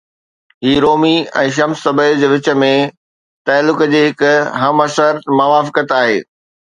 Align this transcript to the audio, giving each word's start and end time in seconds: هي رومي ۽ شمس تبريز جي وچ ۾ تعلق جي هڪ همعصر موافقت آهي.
هي 0.67 0.71
رومي 0.83 1.11
۽ 1.41 1.49
شمس 1.57 1.83
تبريز 1.87 2.15
جي 2.21 2.29
وچ 2.31 2.49
۾ 2.61 2.69
تعلق 3.49 3.83
جي 3.91 4.01
هڪ 4.07 4.31
همعصر 4.63 5.21
موافقت 5.41 5.95
آهي. 5.99 6.17